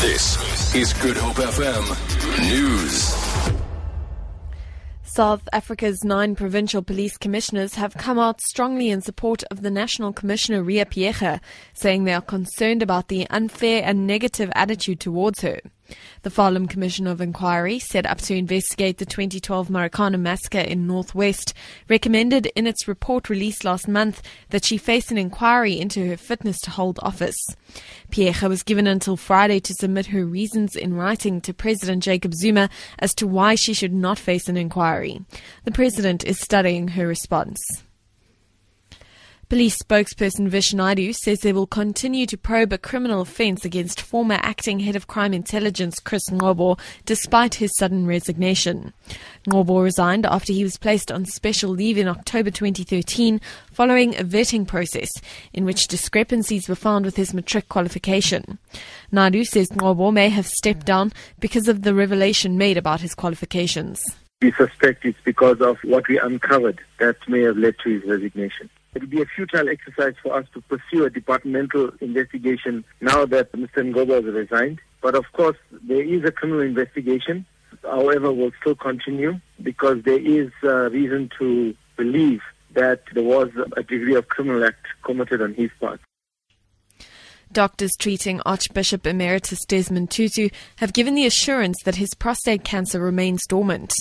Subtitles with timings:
[0.00, 1.84] This is Good Hope FM
[2.48, 3.14] News.
[5.02, 10.14] South Africa's nine provincial police commissioners have come out strongly in support of the National
[10.14, 11.38] Commissioner Riah Phiyega,
[11.74, 15.60] saying they are concerned about the unfair and negative attitude towards her.
[16.22, 21.54] The Farlam Commission of Inquiry, set up to investigate the 2012 Marikana massacre in Northwest,
[21.88, 26.58] recommended in its report released last month that she face an inquiry into her fitness
[26.60, 27.38] to hold office.
[28.10, 32.68] Phiyega was given until Friday to submit her reasons in writing to President Jacob Zuma
[32.98, 35.20] as to why she should not face an inquiry.
[35.64, 37.60] The president is studying her response.
[39.50, 44.38] Police spokesperson Vish Naidu says they will continue to probe a criminal offence against former
[44.42, 48.92] acting head of crime intelligence Chris Ngcobo despite his sudden resignation.
[49.48, 53.40] Ngcobo resigned after he was placed on special leave in October 2013
[53.72, 55.08] following a vetting process
[55.52, 58.60] in which discrepancies were found with his matric qualification.
[59.10, 64.00] Naidu says Ngcobo may have stepped down because of the revelation made about his qualifications.
[64.40, 68.70] We suspect it's because of what we uncovered that may have led to his resignation.
[68.94, 73.52] It would be a futile exercise for us to pursue a departmental investigation now that
[73.52, 73.78] Mr.
[73.78, 74.80] Ngcobo has resigned.
[75.00, 77.46] But of course, there is a criminal investigation.
[77.82, 82.42] However, will still continue because there is uh, reason to believe
[82.74, 86.00] that there was a degree of criminal act committed on his part.
[87.52, 93.44] Doctors treating Archbishop Emeritus Desmond Tutu have given the assurance that his prostate cancer remains
[93.48, 93.92] dormant.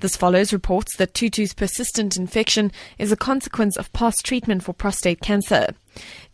[0.00, 5.22] This follows reports that Tutu's persistent infection is a consequence of past treatment for prostate
[5.22, 5.68] cancer.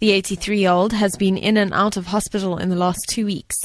[0.01, 3.27] The 83 year old has been in and out of hospital in the last two
[3.27, 3.57] weeks.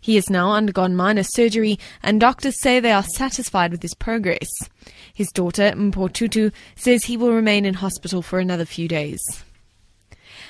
[0.00, 4.48] He has now undergone minor surgery, and doctors say they are satisfied with his progress.
[5.12, 9.20] His daughter, Mpho Tutu, says he will remain in hospital for another few days.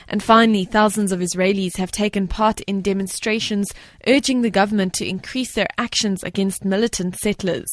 [0.09, 3.73] And finally, thousands of Israelis have taken part in demonstrations
[4.07, 7.69] urging the government to increase their actions against militant settlers.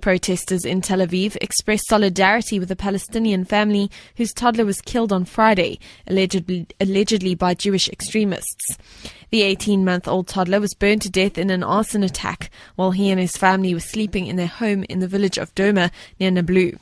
[0.00, 5.24] Protesters in Tel Aviv expressed solidarity with a Palestinian family whose toddler was killed on
[5.24, 8.76] Friday, allegedly, allegedly by Jewish extremists.
[9.30, 13.10] The 18 month old toddler was burned to death in an arson attack while he
[13.10, 15.90] and his family were sleeping in their home in the village of Doma
[16.20, 16.76] near Nablus.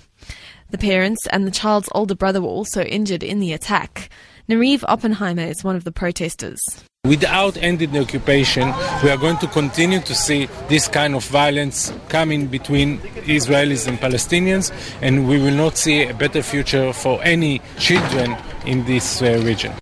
[0.75, 4.11] The parents and the child's older brother were also injured in the attack.
[4.49, 6.59] Yariv Oppenheimer is one of the protesters.
[7.05, 11.93] Without ending the occupation, we are going to continue to see this kind of violence
[12.09, 12.99] coming between
[13.39, 18.37] Israelis and Palestinians, and we will not see a better future for any children
[18.67, 19.75] in this uh, region.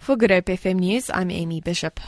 [0.00, 2.00] For Good Hope FM News, I'm Amy Bishop.